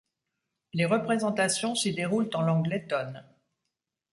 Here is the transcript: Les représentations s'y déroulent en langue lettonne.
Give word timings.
Les 0.73 0.85
représentations 0.85 1.75
s'y 1.75 1.93
déroulent 1.93 2.31
en 2.33 2.41
langue 2.41 2.65
lettonne. 2.65 3.23